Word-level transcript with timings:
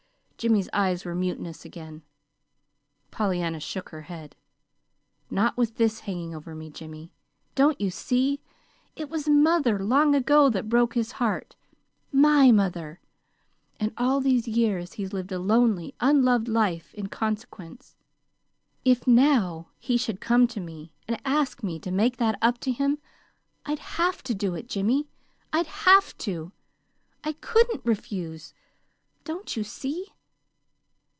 Jimmy's 0.41 0.69
eyes 0.73 1.05
were 1.05 1.13
mutinous 1.13 1.65
again. 1.65 2.01
Pollyanna 3.11 3.59
shook 3.59 3.89
her 3.89 4.01
head. 4.01 4.35
"Not 5.29 5.55
with 5.55 5.75
this 5.75 5.99
hanging 5.99 6.33
over 6.33 6.55
me, 6.55 6.71
Jimmy. 6.71 7.13
Don't 7.53 7.79
you 7.79 7.91
see? 7.91 8.41
It 8.95 9.07
was 9.11 9.29
mother, 9.29 9.77
long 9.77 10.15
ago, 10.15 10.49
that 10.49 10.67
broke 10.67 10.95
his 10.95 11.11
heart 11.11 11.55
MY 12.11 12.49
MOTHER. 12.53 12.99
And 13.79 13.93
all 13.99 14.19
these 14.19 14.47
years 14.47 14.93
he's 14.93 15.13
lived 15.13 15.31
a 15.31 15.37
lonely, 15.37 15.93
unloved 15.99 16.47
life 16.47 16.91
in 16.95 17.05
consequence. 17.05 17.95
If 18.83 19.05
now 19.05 19.67
he 19.77 19.95
should 19.95 20.19
come 20.19 20.47
to 20.47 20.59
me 20.59 20.91
and 21.07 21.21
ask 21.23 21.61
me 21.61 21.77
to 21.81 21.91
make 21.91 22.17
that 22.17 22.39
up 22.41 22.57
to 22.61 22.71
him, 22.71 22.97
I'd 23.63 23.77
HAVE 23.77 24.23
to 24.23 24.33
do 24.33 24.55
it, 24.55 24.67
Jimmy. 24.67 25.07
I'd 25.53 25.67
HAVE 25.67 26.17
to. 26.17 26.51
I 27.23 27.33
couldn't 27.33 27.85
REFUSE! 27.85 28.55
Don't 29.23 29.55
you 29.55 29.63
see?" 29.63 30.07